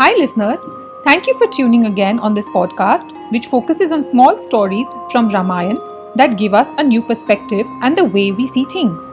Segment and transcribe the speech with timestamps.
[0.00, 0.60] Hi, listeners.
[1.04, 6.14] Thank you for tuning again on this podcast, which focuses on small stories from Ramayana
[6.16, 9.08] that give us a new perspective and the way we see things.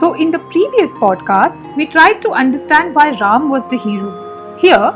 [0.00, 4.56] So, in the previous podcast, we tried to understand why Ram was the hero.
[4.58, 4.90] Here,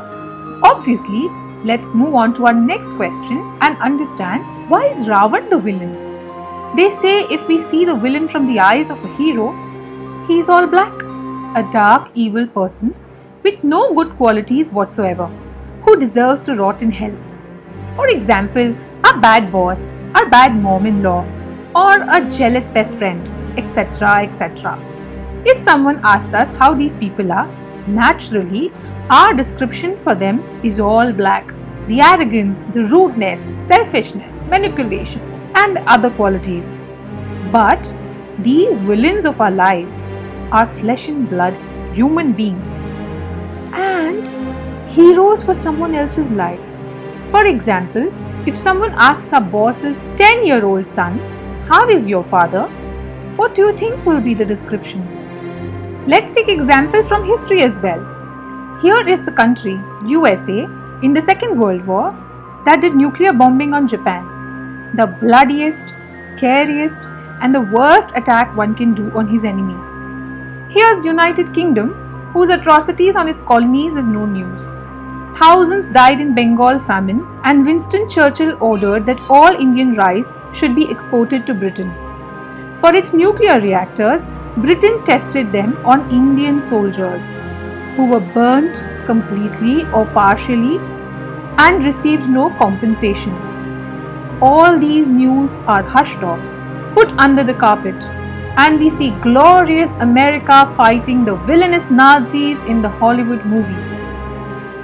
[0.63, 1.29] obviously,
[1.63, 6.75] let's move on to our next question and understand why is Ravan the villain?
[6.75, 9.47] They say if we see the villain from the eyes of a hero,
[10.27, 10.91] he is all black,
[11.55, 12.93] a dark, evil person
[13.43, 15.27] with no good qualities whatsoever,
[15.83, 17.15] who deserves to rot in hell.
[17.95, 19.79] For example, a bad boss,
[20.15, 21.25] a bad mom in law,
[21.75, 23.27] or a jealous best friend,
[23.57, 24.23] etc.
[24.25, 24.77] etc.
[25.45, 27.47] If someone asks us how these people are,
[27.87, 28.71] naturally,
[29.09, 31.51] our description for them is all black.
[31.87, 35.21] The arrogance, the rudeness, selfishness, manipulation,
[35.55, 36.63] and other qualities.
[37.51, 37.91] But
[38.39, 39.95] these villains of our lives
[40.51, 41.55] are flesh and blood
[41.93, 42.80] human beings
[44.89, 46.59] heroes for someone else's life.
[47.29, 48.11] For example,
[48.47, 51.19] if someone asks a boss's 10 year old son,
[51.67, 52.67] How is your father?
[53.35, 55.05] What do you think will be the description?
[56.07, 58.01] Let's take example from history as well.
[58.81, 60.67] Here is the country, USA,
[61.03, 62.11] in the Second World War
[62.65, 64.25] that did nuclear bombing on Japan.
[64.95, 65.93] The bloodiest,
[66.35, 66.95] scariest,
[67.41, 69.77] and the worst attack one can do on his enemy.
[70.73, 72.00] Here's United Kingdom
[72.33, 74.67] whose atrocities on its colonies is no news.
[75.37, 80.89] Thousands died in Bengal famine, and Winston Churchill ordered that all Indian rice should be
[80.91, 81.91] exported to Britain.
[82.79, 84.21] For its nuclear reactors,
[84.57, 87.21] Britain tested them on Indian soldiers
[87.95, 90.77] who were burnt completely or partially
[91.57, 93.33] and received no compensation.
[94.41, 96.41] All these news are hushed off,
[96.93, 97.95] put under the carpet,
[98.57, 103.91] and we see glorious America fighting the villainous Nazis in the Hollywood movies.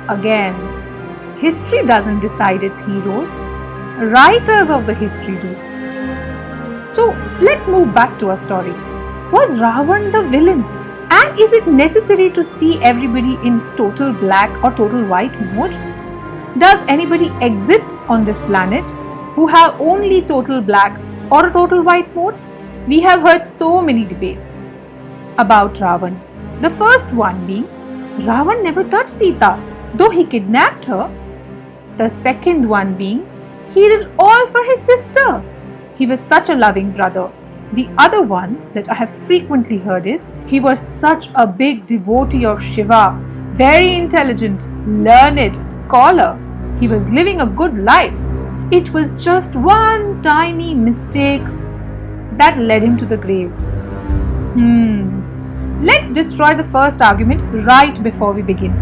[0.10, 0.56] Again,
[1.40, 3.30] history doesn't decide its heroes,
[4.14, 5.54] writers of the history do.
[6.94, 7.10] So
[7.42, 8.72] let's move back to our story.
[9.32, 10.64] Was Ravan the villain?
[11.10, 15.72] And is it necessary to see everybody in total black or total white mode?
[16.60, 18.84] Does anybody exist on this planet
[19.36, 21.00] who have only total black
[21.32, 22.36] or a total white mode?
[22.88, 24.56] We have heard so many debates
[25.38, 26.22] about Ravan.
[26.62, 27.66] The first one being
[28.28, 29.62] Ravan never touched Sita,
[29.96, 31.10] though he kidnapped her.
[31.98, 33.26] The second one being
[33.74, 35.44] he did all for his sister.
[35.98, 37.30] He was such a loving brother.
[37.74, 42.46] The other one that I have frequently heard is he was such a big devotee
[42.46, 43.20] of Shiva,
[43.52, 46.40] very intelligent, learned, scholar.
[46.80, 48.18] He was living a good life.
[48.72, 51.42] It was just one tiny mistake
[52.38, 53.50] that led him to the grave.
[54.54, 55.86] Hmm.
[55.86, 58.74] Let's destroy the first argument right before we begin.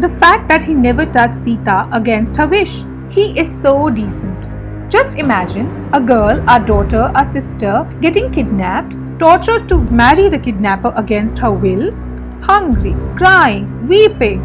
[0.00, 2.82] The fact that he never touched Sita against her wish.
[3.10, 4.46] He is so decent.
[4.90, 10.92] Just imagine a girl, a daughter, a sister getting kidnapped, tortured to marry the kidnapper
[10.96, 11.92] against her will,
[12.40, 14.40] hungry, crying, weeping,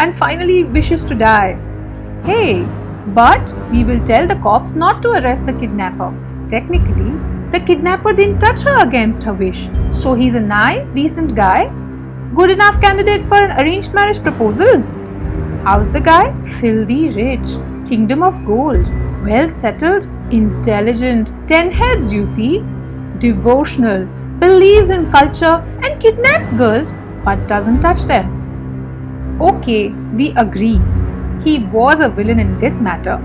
[0.00, 1.58] and finally wishes to die.
[2.24, 2.62] Hey,
[3.08, 6.14] but we will tell the cops not to arrest the kidnapper.
[6.48, 7.12] Technically,
[7.52, 11.66] the kidnapper didn't touch her against her wish, so he's a nice, decent guy.
[12.34, 14.80] Good enough candidate for an arranged marriage proposal.
[15.64, 16.32] How's the guy?
[16.60, 17.46] Filthy rich,
[17.86, 18.88] kingdom of gold,
[19.22, 22.64] well settled, intelligent, ten heads, you see,
[23.18, 24.06] devotional,
[24.38, 29.38] believes in culture, and kidnaps girls but doesn't touch them.
[29.42, 30.80] Okay, we agree.
[31.44, 33.18] He was a villain in this matter.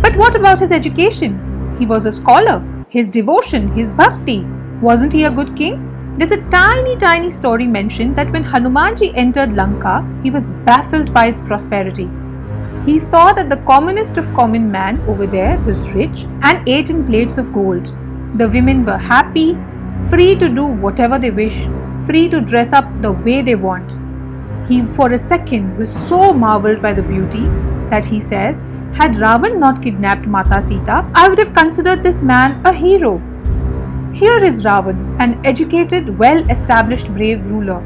[0.00, 1.76] But what about his education?
[1.78, 4.46] He was a scholar his devotion, his bhakti.
[4.80, 6.16] Wasn't he a good king?
[6.18, 11.26] There's a tiny, tiny story mentioned that when Hanumanji entered Lanka, he was baffled by
[11.26, 12.08] its prosperity.
[12.84, 17.04] He saw that the commonest of common man over there was rich and ate in
[17.04, 17.86] plates of gold.
[18.38, 19.58] The women were happy,
[20.08, 21.56] free to do whatever they wish,
[22.06, 23.96] free to dress up the way they want.
[24.68, 27.46] He, for a second, was so marveled by the beauty
[27.90, 28.56] that he says
[28.96, 33.18] had Ravan not kidnapped Mata Sita, I would have considered this man a hero.
[34.14, 37.80] Here is Ravan, an educated, well established, brave ruler.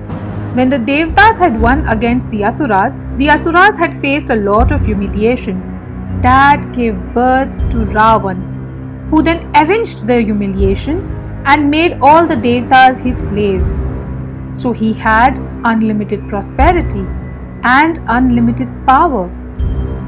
[0.55, 4.85] When the Devtas had won against the Asuras, the Asuras had faced a lot of
[4.87, 5.59] humiliation.
[6.23, 11.03] That gave birth to Ravan, who then avenged the humiliation
[11.45, 13.69] and made all the Devtas his slaves.
[14.63, 17.05] So he had unlimited prosperity
[17.65, 19.29] and unlimited power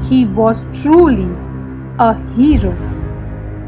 [0.09, 1.29] he was truly
[1.99, 2.71] a hero.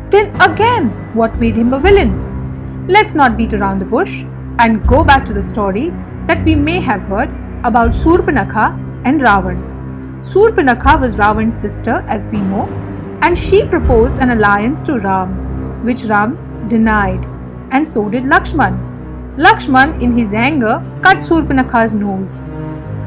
[0.10, 2.88] Then again, what made him a villain?
[2.88, 4.24] Let's not beat around the bush
[4.60, 5.92] and go back to the story
[6.28, 7.30] that we may have heard
[7.64, 8.68] about Surpanakha
[9.06, 9.60] and Ravan.
[10.24, 12.68] Surpanakha was Ravan's sister, as we know,
[13.22, 17.26] and she proposed an alliance to Ram, which Ram denied,
[17.72, 18.78] and so did Lakshman.
[19.38, 22.40] Lakshman, in his anger, cut Surpanakha's nose.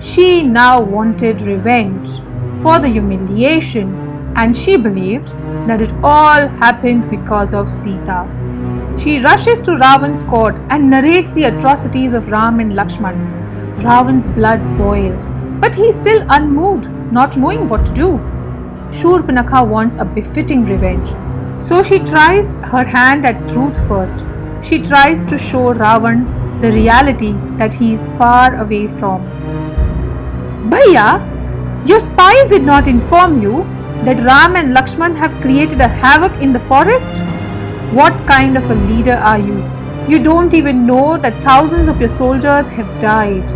[0.00, 2.20] She now wanted revenge
[2.62, 5.28] for the humiliation, and she believed
[5.68, 8.26] that it all happened because of Sita.
[8.98, 13.16] She rushes to Ravan's court and narrates the atrocities of Ram and Lakshman.
[13.82, 15.26] Ravan's blood boils,
[15.60, 18.10] but he is still unmoved, not knowing what to do.
[18.90, 21.08] Shurpanakha wants a befitting revenge.
[21.62, 24.24] So she tries her hand at truth first.
[24.66, 26.26] She tries to show Ravan
[26.60, 29.22] the reality that he is far away from.
[30.70, 31.37] Bhaiya,
[31.86, 33.64] your spies did not inform you
[34.04, 37.12] that Ram and Lakshman have created a havoc in the forest?
[37.92, 39.64] What kind of a leader are you?
[40.08, 43.50] You don't even know that thousands of your soldiers have died.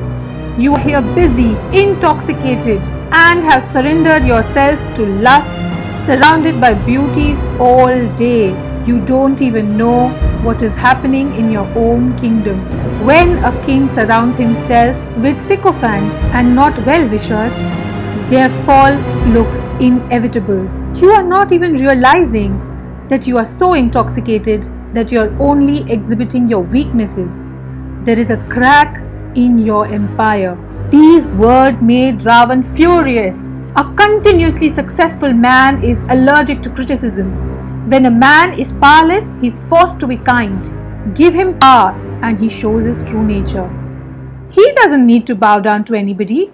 [0.61, 5.57] You are here busy, intoxicated, and have surrendered yourself to lust,
[6.07, 8.51] surrounded by beauties all day.
[8.87, 10.11] You don't even know
[10.43, 12.61] what is happening in your own kingdom.
[13.07, 17.53] When a king surrounds himself with sycophants and not well wishers,
[18.33, 18.95] their fall
[19.35, 20.63] looks inevitable.
[20.99, 22.53] You are not even realizing
[23.09, 27.37] that you are so intoxicated that you are only exhibiting your weaknesses.
[28.07, 29.03] There is a crack
[29.37, 30.57] in your empire.
[30.91, 33.37] These words made Ravan furious.
[33.77, 37.31] A continuously successful man is allergic to criticism.
[37.91, 41.15] When a man is powerless, he is forced to be kind.
[41.15, 41.93] Give him power
[42.23, 43.69] and he shows his true nature.
[44.51, 46.51] He doesn't need to bow down to anybody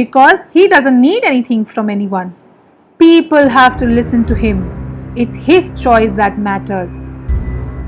[0.00, 2.34] because he doesn't need anything from anyone.
[2.98, 4.58] People have to listen to him.
[5.16, 6.90] It's his choice that matters.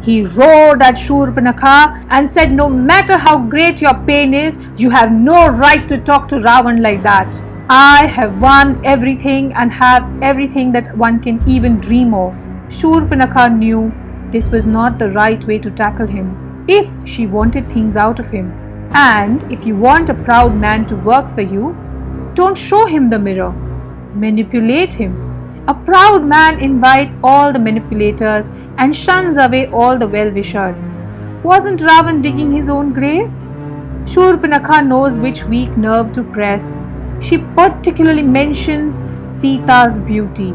[0.07, 5.13] He roared at Shurpanakha and said, No matter how great your pain is, you have
[5.13, 7.39] no right to talk to Ravan like that.
[7.71, 12.35] I have won everything and have everything that one can even dream of.
[12.81, 13.93] Shurpanakha knew
[14.33, 18.29] this was not the right way to tackle him if she wanted things out of
[18.31, 18.51] him.
[18.95, 21.75] And if you want a proud man to work for you,
[22.35, 23.53] don't show him the mirror,
[24.15, 25.15] manipulate him.
[25.69, 28.47] A proud man invites all the manipulators
[28.79, 30.77] and shuns away all the well wishers.
[31.45, 33.31] Wasn't Ravan digging his own grave?
[34.05, 36.65] Shurpanakha knows which weak nerve to press.
[37.23, 38.95] She particularly mentions
[39.41, 40.55] Sita's beauty,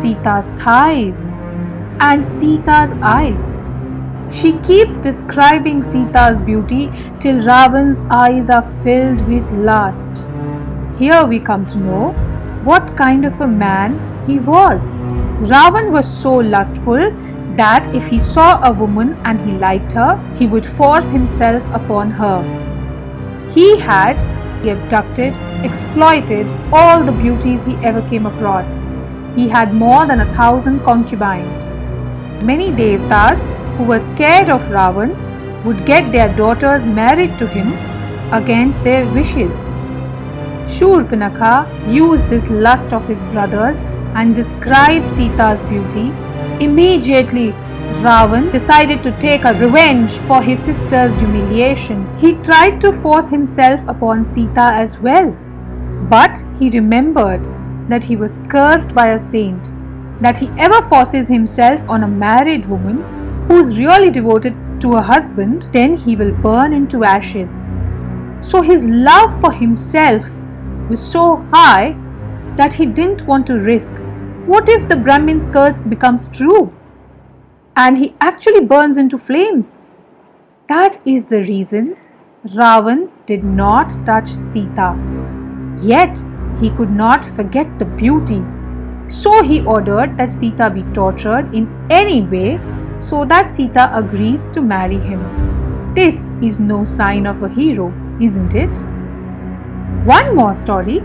[0.00, 1.14] Sita's thighs,
[2.00, 3.44] and Sita's eyes.
[4.32, 10.17] She keeps describing Sita's beauty till Ravan's eyes are filled with lust.
[10.98, 12.12] Here we come to know
[12.64, 13.92] what kind of a man
[14.26, 14.84] he was.
[15.50, 17.12] Ravan was so lustful
[17.56, 22.10] that if he saw a woman and he liked her, he would force himself upon
[22.10, 22.42] her.
[23.50, 24.18] He had
[24.66, 28.66] abducted, exploited all the beauties he ever came across.
[29.36, 31.64] He had more than a thousand concubines.
[32.42, 33.38] Many devtas
[33.76, 35.14] who were scared of Ravan
[35.64, 37.72] would get their daughters married to him
[38.32, 39.52] against their wishes.
[40.68, 43.76] Shurpanakha used this lust of his brothers
[44.14, 46.12] and described Sita's beauty.
[46.64, 47.52] Immediately,
[48.02, 52.06] Ravan decided to take a revenge for his sister's humiliation.
[52.18, 55.30] He tried to force himself upon Sita as well.
[56.10, 57.48] But he remembered
[57.88, 59.68] that he was cursed by a saint,
[60.20, 63.02] that he ever forces himself on a married woman
[63.48, 67.50] who is really devoted to a husband, then he will burn into ashes.
[68.40, 70.24] So his love for himself
[70.88, 71.96] was so high
[72.56, 73.92] that he didn't want to risk.
[74.46, 76.72] What if the Brahmin's curse becomes true
[77.76, 79.72] and he actually burns into flames?
[80.68, 81.96] That is the reason
[82.46, 84.96] Ravan did not touch Sita.
[85.80, 86.18] Yet
[86.60, 88.42] he could not forget the beauty.
[89.08, 92.60] So he ordered that Sita be tortured in any way
[92.98, 95.22] so that Sita agrees to marry him.
[95.94, 98.97] This is no sign of a hero, isn't it?
[100.04, 101.00] One more story.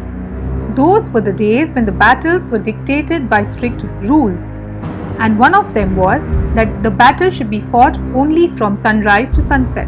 [0.75, 4.41] Those were the days when the battles were dictated by strict rules,
[5.19, 6.21] and one of them was
[6.55, 9.87] that the battle should be fought only from sunrise to sunset.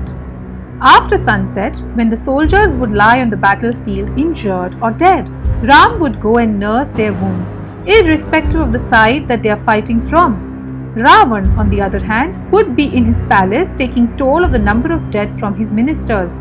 [0.82, 5.30] After sunset, when the soldiers would lie on the battlefield injured or dead,
[5.64, 10.02] Ram would go and nurse their wounds, irrespective of the side that they are fighting
[10.08, 10.94] from.
[10.96, 14.92] Ravan, on the other hand, would be in his palace taking toll of the number
[14.94, 16.32] of deaths from his ministers.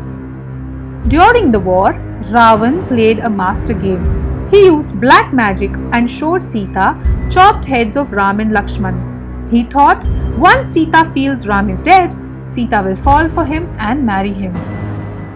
[1.07, 1.93] During the war,
[2.29, 4.49] Ravan played a master game.
[4.49, 6.97] He used black magic and showed Sita
[7.29, 9.51] chopped heads of Ram and Lakshman.
[9.51, 10.03] He thought
[10.37, 12.15] once Sita feels Ram is dead,
[12.47, 14.53] Sita will fall for him and marry him.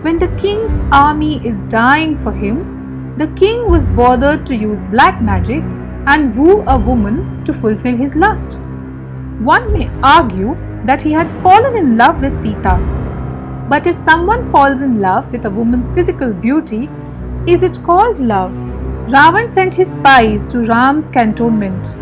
[0.04, 5.22] When the king's army is dying for him, the king was bothered to use black
[5.22, 5.64] magic
[6.08, 8.58] and woo a woman to fulfill his lust.
[9.40, 12.99] One may argue that he had fallen in love with Sita.
[13.70, 16.90] But if someone falls in love with a woman's physical beauty,
[17.46, 18.52] is it called love?
[19.16, 21.96] Ravan sent his spies to Ram's cantonment.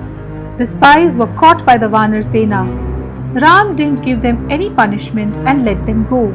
[0.58, 2.64] The spies were caught by the Vanar Sena.
[3.42, 6.32] Ram didn't give them any punishment and let them go.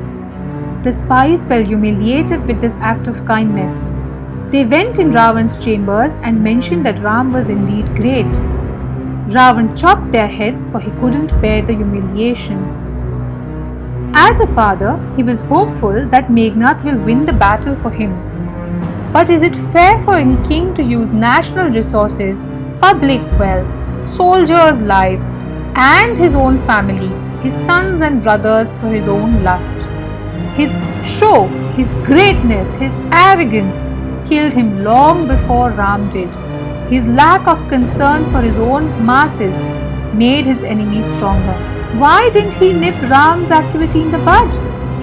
[0.82, 3.88] The spies felt humiliated with this act of kindness.
[4.50, 8.32] They went in Ravan's chambers and mentioned that Ram was indeed great.
[9.34, 12.81] Ravan chopped their heads for he couldn't bear the humiliation.
[14.14, 18.12] As a father, he was hopeful that Meghnad will win the battle for him.
[19.10, 22.44] But is it fair for any king to use national resources,
[22.82, 23.70] public wealth,
[24.06, 25.26] soldiers' lives,
[25.76, 27.08] and his own family,
[27.42, 29.86] his sons and brothers for his own lust?
[30.56, 30.70] His
[31.10, 33.80] show, his greatness, his arrogance
[34.28, 36.28] killed him long before Ram did.
[36.90, 39.54] His lack of concern for his own masses
[40.14, 41.81] made his enemies stronger.
[42.00, 44.50] Why didn't he nip Ram's activity in the bud?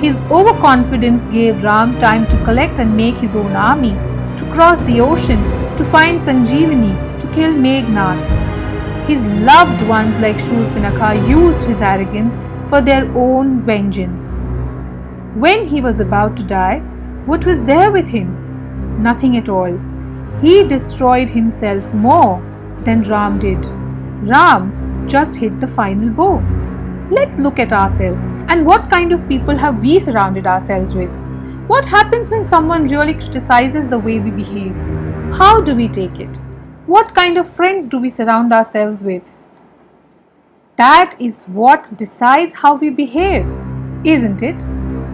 [0.02, 3.92] His overconfidence gave Ram time to collect and make his own army,
[4.38, 5.44] to cross the ocean,
[5.78, 9.08] to find Sanjeevani, to kill Meghnad.
[9.08, 12.38] His loved ones like Shurpanakha used his arrogance
[12.70, 14.34] for their own vengeance.
[15.36, 16.80] When he was about to die,
[17.26, 19.04] what was there with him?
[19.04, 19.78] Nothing at all.
[20.42, 22.42] He destroyed himself more
[22.84, 23.64] than Ram did.
[24.28, 26.59] Ram just hit the final blow.
[27.12, 31.12] Let's look at ourselves and what kind of people have we surrounded ourselves with?
[31.66, 34.76] What happens when someone really criticizes the way we behave?
[35.34, 36.38] How do we take it?
[36.86, 39.32] What kind of friends do we surround ourselves with?
[40.76, 43.48] That is what decides how we behave,
[44.06, 44.64] isn't it?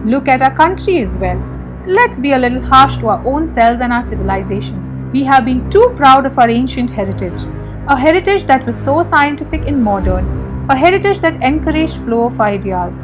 [0.04, 1.42] Look at our country as well.
[1.86, 5.10] Let's be a little harsh to our own selves and our civilization.
[5.12, 7.42] We have been too proud of our ancient heritage,
[7.88, 12.98] a heritage that was so scientific and modern, a heritage that encouraged flow of ideas.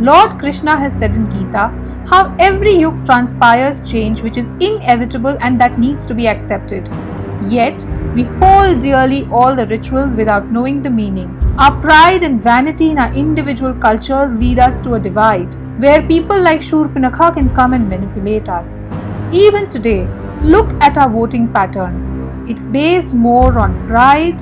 [0.00, 1.68] Lord Krishna has said in Gita
[2.08, 6.88] how every yug transpires change which is inevitable and that needs to be accepted.
[7.48, 7.84] Yet,
[8.14, 11.28] we hold dearly all the rituals without knowing the meaning.
[11.58, 16.40] Our pride and vanity in our individual cultures lead us to a divide, where people
[16.40, 18.66] like Shurpanakha can come and manipulate us.
[19.32, 20.06] Even today,
[20.44, 22.04] Look at our voting patterns.
[22.50, 24.40] It's based more on pride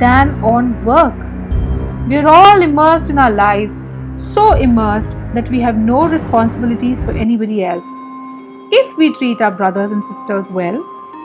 [0.00, 1.14] than on work.
[2.06, 3.80] We're all immersed in our lives,
[4.18, 7.86] so immersed that we have no responsibilities for anybody else.
[8.70, 10.76] If we treat our brothers and sisters well,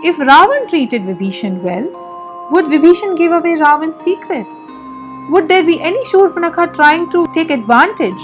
[0.05, 1.83] if Ravan treated Vibhishan well,
[2.51, 4.49] would Vibhishan give away Ravan's secrets?
[5.31, 8.23] Would there be any Shurpanakha trying to take advantage?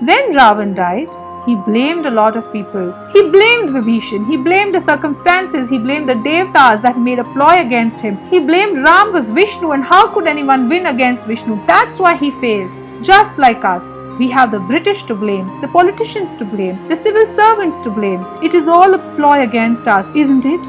[0.00, 1.08] When Ravan died,
[1.46, 2.92] he blamed a lot of people.
[3.12, 4.26] He blamed Vibhishan.
[4.26, 5.70] He blamed the circumstances.
[5.70, 8.16] He blamed the Devtas that made a ploy against him.
[8.28, 11.64] He blamed Ram was Vishnu and how could anyone win against Vishnu?
[11.66, 12.76] That's why he failed.
[13.02, 13.90] Just like us.
[14.18, 18.22] We have the British to blame, the politicians to blame, the civil servants to blame.
[18.42, 20.60] It is all a ploy against us, isn't it?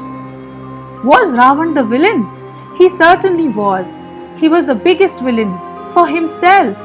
[1.04, 2.22] Was Ravan the villain?
[2.78, 3.84] He certainly was.
[4.40, 5.52] He was the biggest villain
[5.92, 6.78] for himself,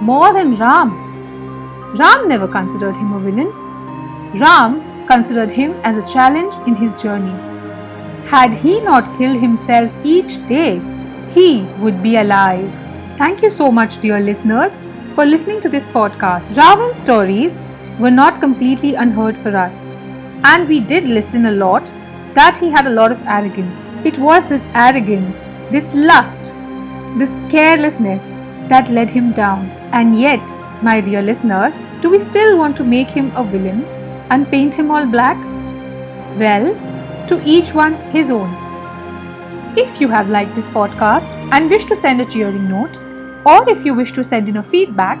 [0.00, 1.03] more than Ram.
[1.98, 3.50] Ram never considered him a villain.
[4.40, 7.34] Ram considered him as a challenge in his journey.
[8.26, 10.80] Had he not killed himself each day,
[11.30, 12.68] he would be alive.
[13.16, 14.80] Thank you so much, dear listeners,
[15.14, 16.56] for listening to this podcast.
[16.56, 17.52] Ravan's stories
[18.00, 19.74] were not completely unheard for us,
[20.52, 21.86] and we did listen a lot
[22.34, 23.88] that he had a lot of arrogance.
[24.04, 25.36] It was this arrogance,
[25.70, 26.50] this lust,
[27.18, 28.30] this carelessness
[28.68, 30.42] that led him down, and yet
[30.84, 33.84] my dear listeners, do we still want to make him a villain
[34.30, 35.38] and paint him all black?
[36.38, 36.74] Well,
[37.28, 38.50] to each one his own.
[39.78, 42.98] If you have liked this podcast and wish to send a cheering note,
[43.46, 45.18] or if you wish to send in a feedback,